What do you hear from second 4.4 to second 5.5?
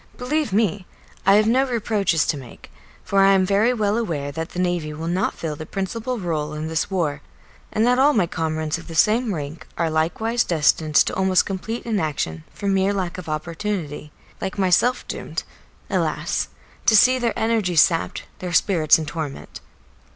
the Navy will not